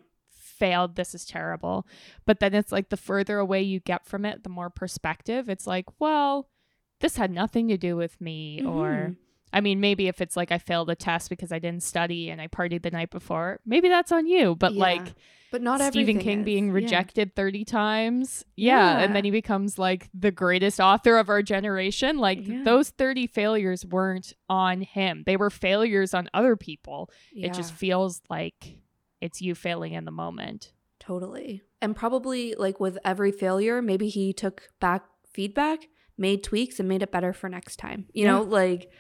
[0.59, 0.97] Failed.
[0.97, 1.87] This is terrible."
[2.25, 5.49] But then it's like the further away you get from it, the more perspective.
[5.49, 6.49] It's like, "Well,
[7.01, 9.17] this had nothing to do with me or Mhm.
[9.53, 12.41] I mean, maybe if it's like I failed a test because I didn't study and
[12.41, 14.55] I partied the night before, maybe that's on you.
[14.57, 14.81] But Yeah.
[14.83, 15.15] like
[15.53, 16.45] but not Stephen King is.
[16.45, 16.73] being Yeah.
[16.75, 18.45] rejected 30 times.
[18.57, 18.99] Yeah.
[18.99, 19.05] Yeah.
[19.05, 22.19] And then he becomes like the greatest author of our generation.
[22.19, 22.65] Like Yeah.
[22.65, 27.09] those 30 failures weren't on him, they were failures on other people.
[27.33, 27.47] Yeah.
[27.47, 28.79] It just feels like
[29.21, 30.73] it's you failing in the moment.
[30.99, 31.63] Totally.
[31.81, 37.03] And probably like with every failure, maybe he took back feedback, made tweaks, and made
[37.03, 38.07] it better for next time.
[38.13, 38.33] You Yeah.
[38.33, 38.91] know, like,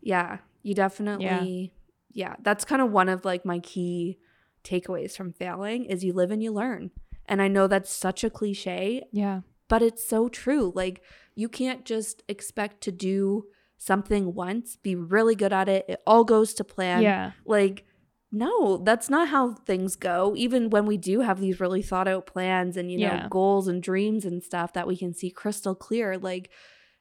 [0.00, 1.72] yeah, you definitely,
[2.12, 4.18] yeah, that's kind of one of like my key
[4.64, 6.90] takeaways from failing is you live and you learn.
[7.26, 9.40] And I know that's such a cliche, Yeah.
[9.68, 10.72] but it's so true.
[10.74, 11.02] Like,
[11.34, 13.46] you can't just expect to do
[13.78, 17.02] something once, be really good at it, it all goes to plan.
[17.02, 17.32] yeah.
[17.44, 17.84] Like,
[18.32, 20.34] no, that's not how things go.
[20.36, 23.28] Even when we do have these really thought out plans and, you know, Yeah.
[23.28, 26.50] goals and dreams and stuff that we can see crystal clear, like,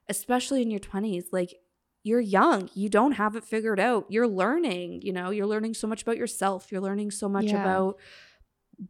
[0.07, 1.55] especially in your 20s, like,
[2.03, 2.69] you're young.
[2.75, 4.05] You don't have it figured out.
[4.09, 6.71] You're learning, you know, you're learning so much about yourself.
[6.71, 7.59] You're learning so much Yeah.
[7.59, 7.97] about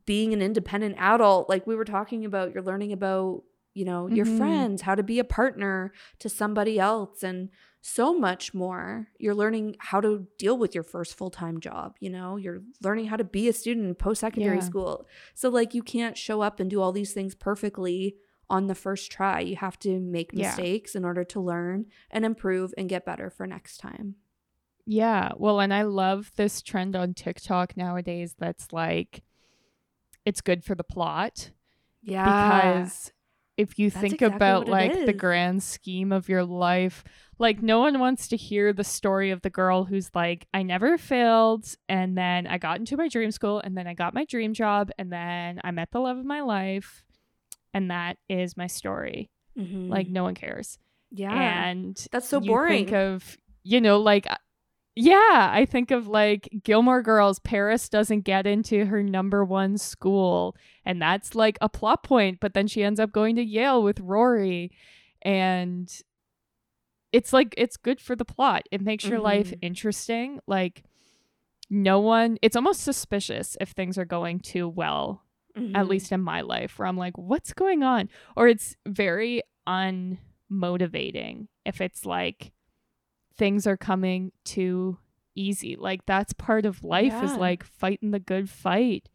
[0.05, 1.47] being an independent adult.
[1.47, 3.43] Like we were talking about, you're learning about,
[3.73, 4.37] you know, your Mhm.
[4.37, 7.49] friends, how to be a partner to somebody else, and
[7.87, 9.07] so much more.
[9.19, 11.95] You're learning how to deal with your first full time job.
[11.99, 14.63] You know, you're learning how to be a student in post secondary Yeah.
[14.63, 15.07] school.
[15.35, 18.15] So, like, you can't show up and do all these things perfectly
[18.49, 19.39] on the first try.
[19.41, 20.47] You have to make Yeah.
[20.47, 24.15] mistakes in order to learn and improve and get better for next time.
[24.87, 25.33] Yeah.
[25.37, 29.21] Well, and I love this trend on TikTok nowadays that's like,
[30.25, 31.51] it's good for the plot.
[32.01, 32.23] Yeah.
[32.23, 33.11] because
[33.57, 37.03] if you That's think exactly about like the grand scheme of your life
[37.39, 40.97] like no one wants to hear the story of the girl who's like i never
[40.97, 44.53] failed and then i got into my dream school and then i got my dream
[44.53, 47.03] job and then i met the love of my life
[47.73, 49.89] and that is my story Mhm.
[49.89, 50.77] like no one cares
[51.11, 51.67] yeah.
[51.69, 52.85] and That's so you boring.
[52.87, 54.27] think of you know like
[54.95, 60.55] yeah i think of like gilmore girls paris doesn't get into her number one school
[60.85, 63.99] and that's like a plot point but then she ends up going to yale with
[63.99, 64.71] rory
[65.21, 66.01] and
[67.11, 69.57] it's like it's good for the plot it makes your life Mhm.
[69.61, 70.83] interesting like
[71.69, 75.23] no one it's almost suspicious if things are going too well
[75.57, 75.89] at Mhm.
[75.89, 78.09] least in my life, where I'm like, what's going on?
[78.35, 82.51] Or it's very unmotivating if it's like
[83.37, 84.97] things are coming too
[85.35, 85.75] easy.
[85.75, 89.09] Like that's part of life is like fighting the good fight.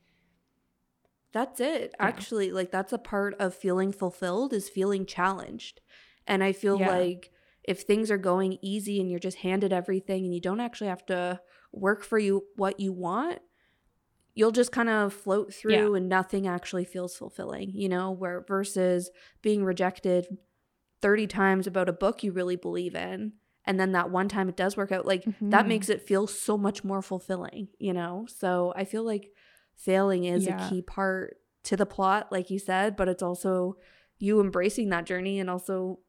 [1.32, 1.94] That's it.
[1.98, 2.06] Yeah.
[2.06, 5.80] Actually, like that's a part of feeling fulfilled is feeling challenged.
[6.26, 6.88] And I feel Yeah.
[6.88, 7.30] like
[7.64, 11.06] if things are going easy and you're just handed everything and you don't actually have
[11.06, 11.40] to
[11.72, 13.38] work for you what you want,
[14.34, 19.10] you'll just kind of float through and nothing actually feels fulfilling, you know, where versus
[19.42, 20.26] being rejected
[21.00, 23.34] 30 times about a book you really believe in
[23.66, 25.68] and then that one time it does work out like that Mhm.
[25.68, 28.26] makes it feel so much more fulfilling, you know?
[28.28, 29.32] So I feel like
[29.76, 30.66] failing is Yeah.
[30.66, 33.76] a key part to the plot like you said, but it's also
[34.18, 36.00] you embracing that journey and also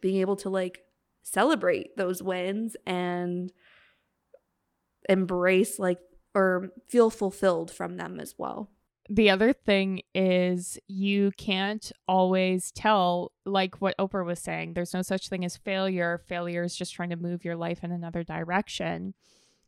[0.00, 0.84] being able to like
[1.22, 3.52] celebrate those wins and
[5.08, 5.98] embrace like
[6.34, 8.70] or feel fulfilled from them as well.
[9.08, 15.02] The other thing is you can't always tell like what Oprah was saying there's no
[15.02, 16.20] such thing as failure.
[16.26, 19.14] Failure is just trying to move your life in another direction.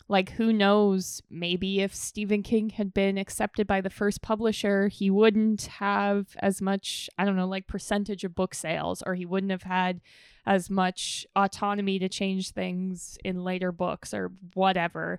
[0.09, 1.23] Like who knows?
[1.31, 6.61] Maybe if Stephen King had been accepted by the first publisher he wouldn't have as
[6.61, 10.03] much I don't know like percentage of book sales or he wouldn't have had
[10.45, 15.19] as much autonomy to change things in later books or whatever.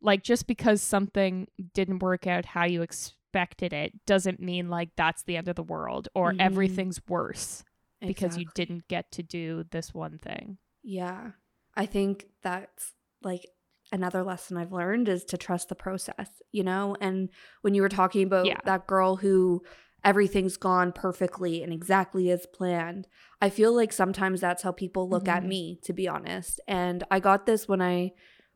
[0.00, 5.22] Like just because something didn't work out how you expected it doesn't mean like that's
[5.24, 6.40] the end of the world or Mhm.
[6.40, 7.64] everything's worse
[8.00, 10.58] because you didn't get to do this one thing.
[10.82, 11.32] Yeah.
[11.76, 13.46] I think that's like
[13.92, 16.96] another lesson I've learned is to trust the process, you know?
[17.00, 18.60] And when you were talking about Yeah.
[18.64, 19.62] that girl who
[20.04, 23.06] everything's gone perfectly and exactly as planned,
[23.40, 25.48] I feel like sometimes that's how people look at Mhm.
[25.48, 26.60] me, to be honest.
[26.66, 28.12] And I got this when I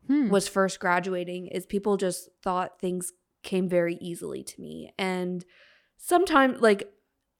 [0.07, 0.29] Hmm.
[0.29, 3.13] was first graduating is people just thought things
[3.51, 5.45] came very easily to me and
[5.97, 6.81] sometimes like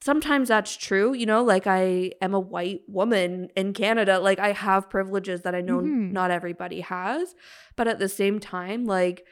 [0.02, 4.52] sometimes that's true you know like i am a white woman in canada like i
[4.52, 6.12] have privileges that i know Mhm.
[6.20, 7.36] not everybody has
[7.76, 9.26] but at the same time like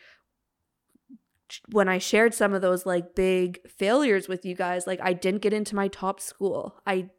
[1.69, 5.43] when I shared some of those like big failures with you guys, like I didn't
[5.43, 6.75] get into my top school.
[6.87, 7.09] I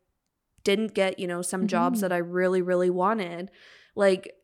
[0.65, 2.03] didn't get, you know, some jobs Mhm.
[2.03, 3.51] that I really, really wanted.
[3.95, 4.35] Like,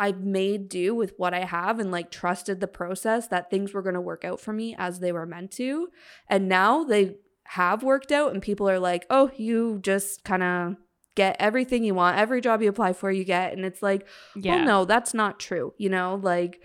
[0.00, 3.82] I made do with what I have and like trusted the process that things were
[3.82, 5.88] going to work out for me as they were meant to.
[6.28, 10.76] And now they have worked out, and people are like, oh, you just kind of
[11.16, 12.16] get everything you want.
[12.18, 13.52] Every job you apply for, you get.
[13.52, 14.56] And it's like, Yeah.
[14.56, 15.74] well, no, that's not true.
[15.76, 16.60] You know, like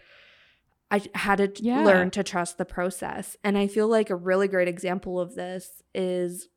[0.92, 1.82] I had to Yeah.
[1.84, 3.36] learn to trust the process.
[3.44, 6.48] And I feel like a really great example of this is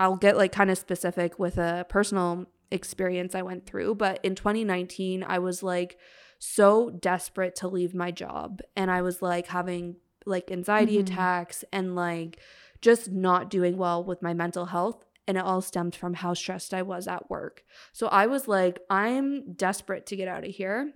[0.00, 4.34] I'll get like kind of specific with a personal experience I went through, but in
[4.34, 5.98] 2019, I was like
[6.38, 8.60] so desperate to leave my job.
[8.76, 11.02] And I was like having like anxiety Mhm.
[11.02, 12.38] attacks and like
[12.80, 15.04] just not doing well with my mental health.
[15.26, 17.64] And it all stemmed from how stressed I was at work.
[17.92, 20.92] So I was like, I'm desperate to get out of here.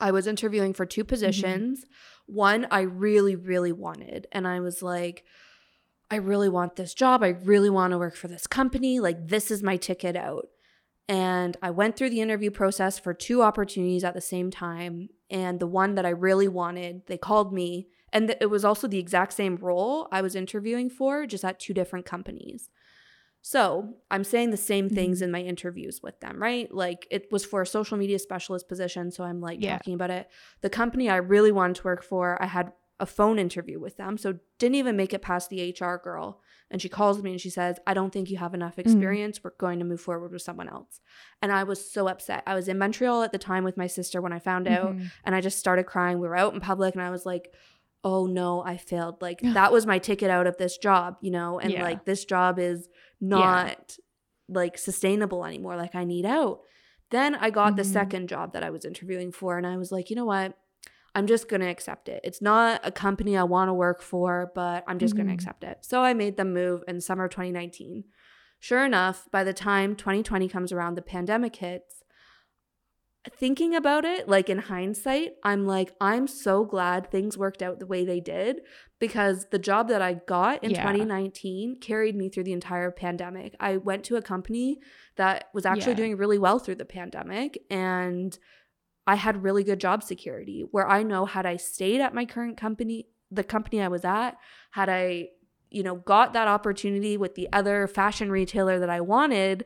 [0.00, 1.84] I was interviewing for two positions.
[2.26, 4.26] One I really, really wanted.
[4.32, 5.24] And I was like,
[6.10, 7.22] I really want this job.
[7.22, 9.00] I really want to work for this company.
[9.00, 10.48] Like, this is my ticket out.
[11.08, 15.08] And I went through the interview process for two opportunities at the same time.
[15.30, 17.88] And the one that I really wanted, they called me.
[18.12, 21.58] And th- it was also the exact same role I was interviewing for, just at
[21.58, 22.70] two different companies.
[23.40, 24.94] So I'm saying the same mm-hmm.
[24.94, 26.72] things in my interviews with them, right?
[26.72, 29.10] Like it was for a social media specialist position.
[29.10, 29.76] So I'm like Yeah.
[29.76, 30.30] talking about it.
[30.60, 34.16] The company I really wanted to work for, I had a phone interview with them.
[34.16, 36.40] So didn't even make it past the HR girl.
[36.72, 39.44] And she calls me and she says, I don't think you have enough experience.
[39.44, 41.00] We're going to move forward with someone else.
[41.40, 42.42] And I was so upset.
[42.46, 45.10] I was in Montreal at the time with my sister when I found out Mhm.
[45.24, 46.18] and I just started crying.
[46.18, 47.52] We were out in public and I was like,
[48.02, 49.22] oh no, I failed.
[49.22, 51.60] Like that was my ticket out of this job, you know?
[51.60, 51.82] And Yeah.
[51.82, 52.88] like this job is
[53.20, 53.98] not
[54.48, 55.76] like sustainable anymore.
[55.76, 56.60] Like I need out.
[57.10, 57.92] Then I got the Mhm.
[57.92, 60.56] second job that I was interviewing for and I was like, you know what?
[61.14, 62.20] I'm just going to accept it.
[62.24, 65.38] It's not a company I want to work for, but I'm just going to mm-hmm.
[65.38, 65.78] accept it.
[65.82, 68.04] So I made the move in summer 2019.
[68.60, 72.02] Sure enough, by the time 2020 comes around, the pandemic hits.
[73.30, 77.86] Thinking about it, like in hindsight, I'm like, I'm so glad things worked out the
[77.86, 78.62] way they did
[78.98, 80.82] because the job that I got in Yeah.
[80.82, 83.54] 2019 carried me through the entire pandemic.
[83.60, 84.80] I went to a company
[85.16, 85.96] that was actually Yeah.
[85.96, 88.36] doing really well through the pandemic and
[89.06, 92.56] I had really good job security where I know had I stayed at my current
[92.56, 94.32] company, the company I was at,
[94.72, 95.28] had I,
[95.70, 99.64] you know, got that opportunity with the other fashion retailer that I wanted,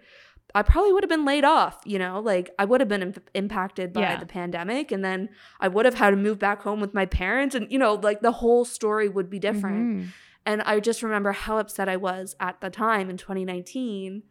[0.55, 3.29] I probably would have been laid off, you know, like I would have been imp-
[3.35, 4.16] impacted by Yeah.
[4.20, 5.29] the pandemic and then
[5.61, 8.20] I would have had to move back home with my parents and you know, like
[8.20, 9.85] the whole story would be different.
[10.05, 10.07] Mhm.
[10.46, 14.22] And I just remember how upset I was at the time in 2019,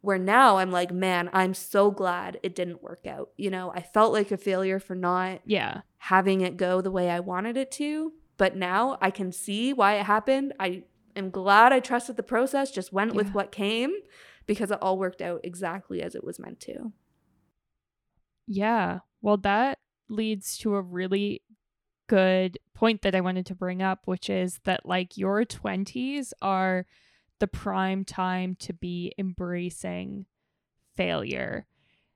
[0.00, 3.30] where now I'm like, man, I'm so glad it didn't work out.
[3.36, 5.80] You know, I felt like a failure for not Yeah.
[5.98, 8.12] having it go the way I wanted it to.
[8.36, 10.54] But now I can see why it happened.
[10.60, 10.84] I
[11.16, 13.90] am glad I trusted the process, just went with what came
[14.46, 16.92] because it all worked out exactly as it was meant to.
[18.46, 19.00] Yeah.
[19.20, 21.42] Well, that leads to a really
[22.08, 26.86] good point that I wanted to bring up, which is that like your 20s are
[27.40, 30.26] the prime time to be embracing
[30.96, 31.66] failure.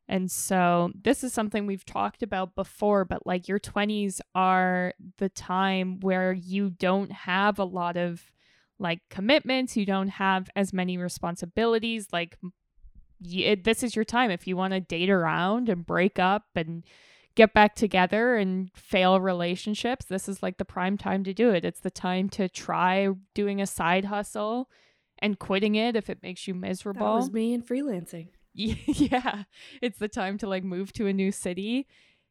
[0.09, 5.29] And so this is something we've talked about before, but like your 20s are the
[5.29, 8.33] time where you don't have a lot of
[8.79, 12.09] like commitments, you don't have as many responsibilities.
[12.13, 12.37] Like,
[13.21, 16.83] this is your time if you want to date around and break up and
[17.37, 20.07] get back together and fail relationships.
[20.07, 21.65] This is like the prime time to do it.
[21.65, 24.69] It's the time to try doing a side hustle
[25.23, 27.07] and quitting it if it makes you miserable.
[27.07, 28.29] That was me in freelancing.
[28.55, 29.45] yeah
[29.81, 31.87] it's the time to like move to a new city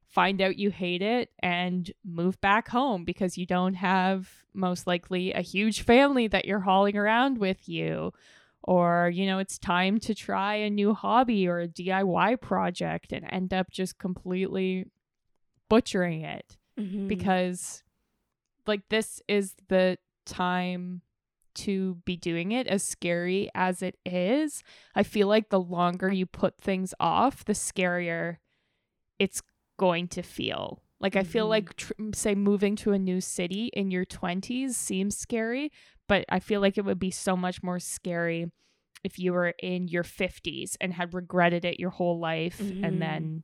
[0.08, 5.34] find out you hate it and move back home because you don't have most likely
[5.34, 8.14] a huge family that you're hauling around with you
[8.62, 13.26] or you know it's time to try a new hobby or a DIY project and
[13.32, 14.86] end up just completely
[15.70, 17.08] butchering it Mhm.
[17.08, 17.82] because
[18.68, 21.02] like this is the time
[21.56, 24.64] to be doing it as scary as it is
[24.96, 28.38] i feel like the longer you put things off the scarier
[29.20, 29.42] it's
[29.78, 31.50] going to feel like i feel Mhm.
[31.50, 35.72] like tr- say moving to a new city in your 20s seems scary
[36.08, 38.52] but i feel like it would be so much more scary
[39.04, 42.86] if you were in your 50s and had regretted it your whole life Mhm.
[42.86, 43.44] and then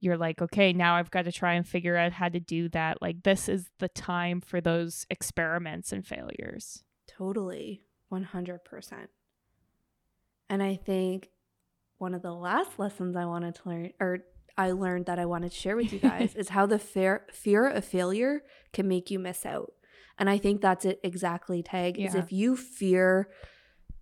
[0.00, 3.02] you're like, okay, now I've got to try and figure out how to do that.
[3.02, 6.84] Like, this is the time for those experiments and failures.
[7.18, 7.82] Totally.
[8.12, 9.08] 100%.
[10.48, 11.30] And I think
[11.98, 14.20] one of the last lessons I wanted to learn or
[14.56, 17.66] I learned that I wanted to share with you guys is how the fear fear
[17.68, 18.42] of failure
[18.72, 19.72] can make you miss out.
[20.18, 21.98] And I think that's it exactly, Tag.
[21.98, 23.28] Is if you fear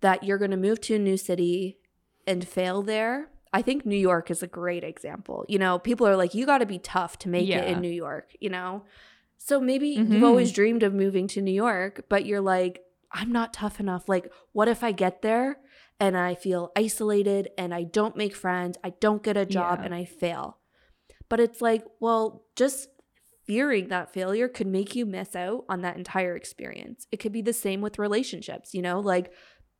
[0.01, 1.77] that you're going to move to a new city
[2.25, 5.45] and fail there, I think New York is a great example.
[5.47, 7.89] You know, people are like, you got to be tough to make it in New
[7.91, 8.83] York, you know?
[9.37, 10.23] So maybe you've Mhm.
[10.23, 14.07] always dreamed of moving to New York, but you're like, I'm not tough enough.
[14.09, 15.57] Like, what if I get there
[15.99, 19.85] and I feel isolated and I don't make friends, I don't get a job, Yeah.
[19.85, 20.57] and I fail?
[21.29, 22.89] But it's like, well, just
[23.45, 27.07] fearing that failure could make you miss out on that entire experience.
[27.11, 28.99] It could be the same with relationships, you know?
[28.99, 29.31] Like,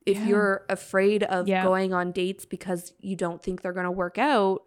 [0.05, 0.27] if Yeah.
[0.27, 1.63] you're afraid of Yeah.
[1.63, 4.61] going on dates because you don't think they're going to work out,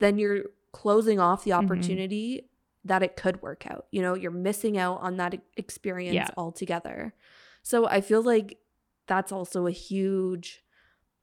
[0.00, 1.64] then you're closing off the Mhm.
[1.64, 2.48] opportunity
[2.84, 3.86] that it could work out.
[3.92, 7.14] You know, you're missing out on that experience altogether.
[7.62, 8.58] So I feel like
[9.06, 10.62] that's also a huge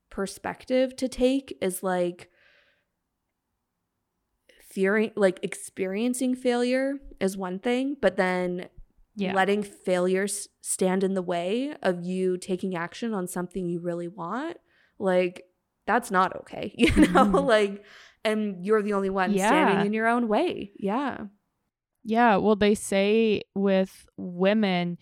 [0.10, 2.30] perspective to take is like
[4.62, 8.70] fearing like experiencing failure is one thing, but then
[9.16, 9.34] Yeah.
[9.34, 14.58] letting failures stand in the way of you taking action on something you really want,
[15.00, 15.44] like
[15.86, 16.74] that's not okay.
[16.78, 17.48] You know, Mhm.
[17.48, 17.84] like
[18.24, 19.48] and you're the only one Yeah.
[19.48, 20.74] standing in your own way.
[20.78, 21.28] Yeah.
[22.04, 24.98] Yeah, well, they say with women,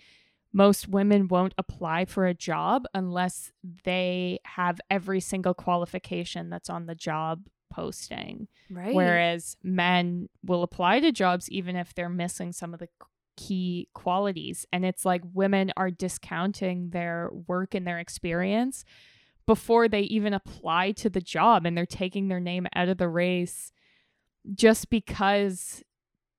[0.56, 3.52] most women won't apply for a job unless
[3.84, 8.48] they have every single qualification that's on the job posting.
[8.70, 8.96] Right.
[8.96, 12.88] Whereas men will apply to jobs even if they're missing some of the
[13.36, 14.66] key qualities.
[14.72, 18.86] And it's like women are discounting their work and their experience
[19.46, 23.10] before they even apply to the job and they're taking their name out of the
[23.10, 23.74] race
[24.54, 25.84] just because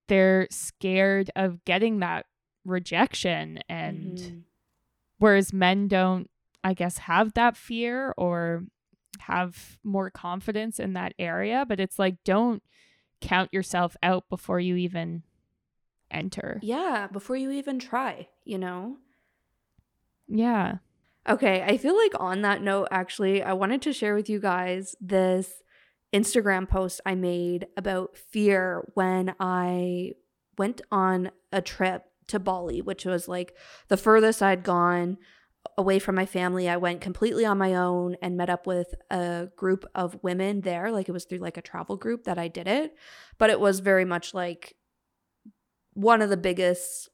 [0.08, 2.24] they're scared of getting that
[2.66, 4.42] rejection and Mhm.
[5.18, 6.28] whereas men don't
[6.64, 8.64] i guess have that fear or
[9.20, 12.62] have more confidence in that area but it's like don't
[13.20, 15.22] count yourself out before you even
[16.10, 18.98] enter Yeah, before you even try, you know?
[20.28, 20.76] yeah
[21.28, 24.94] Okay, I feel like on that note, actually, I wanted to share with you guys
[25.00, 25.60] this
[26.14, 30.12] Instagram post I made about fear when I
[30.56, 33.54] went on a trip to Bali, which was like
[33.88, 35.18] the furthest I'd gone
[35.76, 36.68] away from my family.
[36.68, 40.90] I went completely on my own and met up with a group of women there.
[40.90, 42.94] Like it was through like a travel group that I did it,
[43.38, 44.74] but it was very much like
[45.92, 47.08] one of the biggest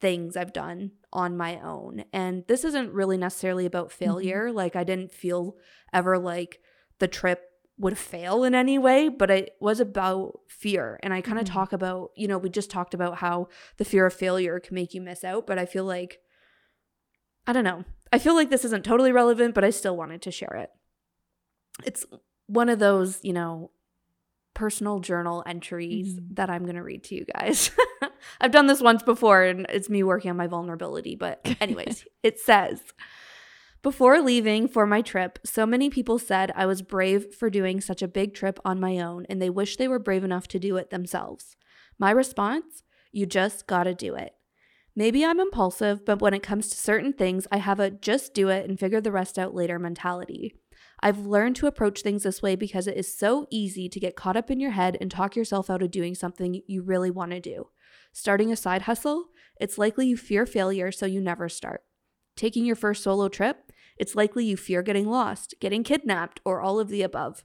[0.00, 2.04] things I've done on my own.
[2.12, 4.04] And this isn't really necessarily about mm-hmm.
[4.04, 4.52] failure.
[4.52, 5.56] Like, I didn't feel
[5.92, 6.60] ever like
[6.98, 7.42] the trip
[7.78, 10.98] would fail in any way, but it was about fear.
[11.02, 11.52] And I kind of Mhm.
[11.52, 13.48] talk about, you know, we just talked about how
[13.78, 16.20] the fear of failure can make you miss out, but I feel like,
[17.46, 17.84] I don't know.
[18.12, 20.70] I feel like this isn't totally relevant, but I still wanted to share it.
[21.84, 22.06] It's
[22.46, 23.70] one of those, you know,
[24.54, 26.36] personal journal entries Mhm.
[26.36, 27.72] that I'm going to read to you guys.
[28.40, 31.16] I've done this once before and it's me working on my vulnerability.
[31.16, 32.80] But, anyways, it says
[33.84, 38.00] Before leaving for my trip, so many people said I was brave for doing such
[38.00, 40.78] a big trip on my own and they wish they were brave enough to do
[40.78, 41.54] it themselves.
[41.98, 42.82] My response
[43.12, 44.32] You just gotta do it.
[44.96, 48.48] Maybe I'm impulsive, but when it comes to certain things, I have a just do
[48.48, 50.54] it and figure the rest out later mentality.
[51.00, 54.38] I've learned to approach things this way because it is so easy to get caught
[54.38, 57.38] up in your head and talk yourself out of doing something you really want to
[57.40, 57.68] do.
[58.14, 59.26] Starting a side hustle,
[59.60, 61.82] it's likely you fear failure, so you never start.
[62.36, 66.80] Taking your first solo trip, it's likely you fear getting lost, getting kidnapped, or all
[66.80, 67.44] of the above.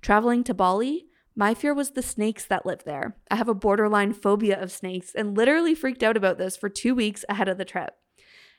[0.00, 3.16] Traveling to Bali, my fear was the snakes that live there.
[3.30, 6.94] I have a borderline phobia of snakes and literally freaked out about this for two
[6.94, 7.94] weeks ahead of the trip.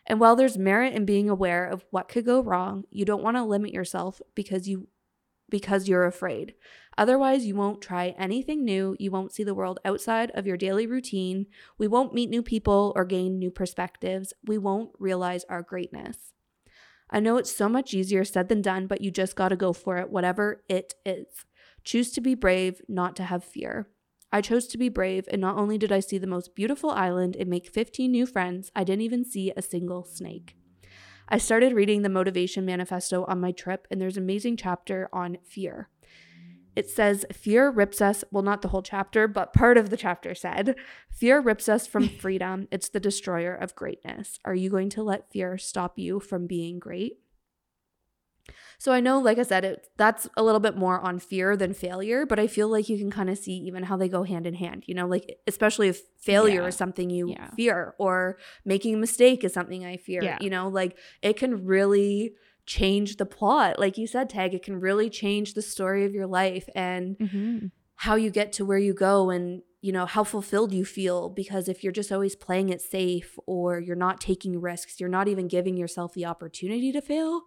[0.06, 3.36] And while there's merit in being aware of what could go wrong, you don't want
[3.36, 4.88] to limit yourself because you
[5.50, 6.54] because you're afraid.
[6.98, 10.86] Otherwise, you won't try anything new, you won't see the world outside of your daily
[10.86, 11.46] routine,
[11.78, 16.34] we won't meet new people or gain new perspectives, we won't realize our greatness.
[17.10, 19.74] I know it's so much easier said than done, but you just got to go
[19.74, 21.46] for it, whatever it is.
[21.84, 23.88] Choose to be brave, not to have fear.
[24.32, 27.38] I chose to be brave, and not only did I see the most beautiful island
[27.38, 30.58] and make 15 new friends, I didn't even see a single snake.
[31.30, 35.38] I started reading the Motivation Manifesto on my trip, and there's an amazing chapter on
[35.46, 35.90] fear.
[36.78, 40.36] It says, Fear rips us, well, not the whole chapter, but part of the chapter
[40.36, 40.76] said,
[41.12, 42.68] Fear rips us from freedom.
[42.70, 44.38] It's the destroyer of greatness.
[44.46, 47.14] Are you going to let fear stop you from being great?
[48.78, 51.74] So I know, like I said, it, that's a little bit more on fear than
[51.74, 54.46] failure, but I feel like you can kind of see even how they go hand
[54.46, 56.68] in hand, you know, like especially if failure Yeah.
[56.68, 57.50] is something you Yeah.
[57.56, 60.38] fear or making a mistake is something I fear, Yeah.
[60.42, 62.36] you know, like it can really
[62.68, 63.80] change the plot.
[63.80, 66.70] Like you said, Tag, it can really change the story of your life.
[66.76, 67.68] And mm-hmm.
[67.96, 71.70] how you get to where you go and you know how fulfilled you feel because
[71.70, 75.48] if you're just always playing it safe or you're not taking risks you're not even
[75.48, 77.44] giving yourself the opportunity to fail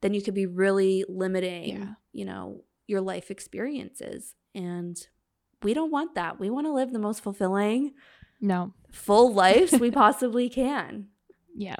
[0.00, 1.92] then you could be really limiting Yeah.
[2.12, 4.96] you know your life experiences and
[5.62, 7.92] we don't want that we want to live the most fulfilling
[8.40, 8.72] No.
[8.90, 11.08] full lives we possibly can
[11.54, 11.76] Yeah.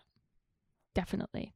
[0.94, 1.54] Definitely.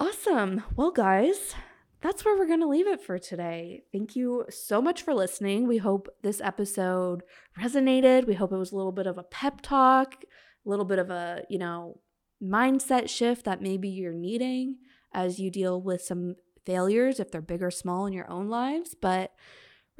[0.00, 0.62] Awesome.
[0.76, 1.54] Well, guys,
[2.00, 3.82] that's where we're going to leave it for today.
[3.92, 5.68] Thank you so much for listening.
[5.68, 7.22] We hope this episode
[7.60, 8.26] resonated.
[8.26, 10.24] We hope it was a little bit of a pep talk,
[10.64, 12.00] a little bit of a, you know,
[12.42, 14.78] mindset shift that maybe you're needing
[15.12, 18.96] as you deal with some failures, if they're big or small in your own lives.
[18.98, 19.32] But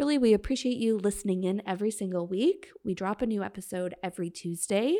[0.00, 2.70] really, we appreciate you listening in every single week.
[2.82, 4.96] We drop a new episode every Tuesday.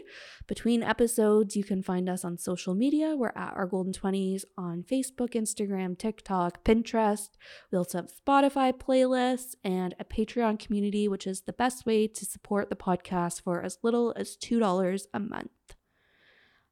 [0.47, 3.17] Between episodes, you can find us on social media.
[3.17, 7.31] We're at our Golden 20s on Facebook, Instagram, TikTok, Pinterest.
[7.73, 12.25] We also have Spotify playlists and a Patreon community, which is the best way to
[12.27, 15.49] support the podcast for as little as $2 a month.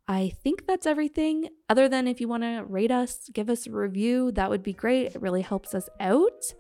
[0.07, 1.49] I think that's everything.
[1.71, 4.75] Other than if you want to rate us, give us a review, that would be
[4.75, 5.15] great.
[5.15, 6.53] It really helps us out.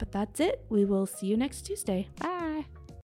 [0.00, 0.64] But that's it.
[0.70, 2.08] We will see you next Tuesday.
[2.18, 2.64] Bye.